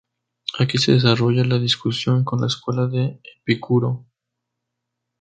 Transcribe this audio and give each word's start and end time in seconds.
Aquí 0.57 0.79
se 0.79 0.93
desarrolla 0.93 1.43
la 1.43 1.59
discusión 1.59 2.23
con 2.23 2.41
la 2.41 2.47
escuela 2.47 2.87
de 2.87 3.19
Epicuro. 3.37 4.03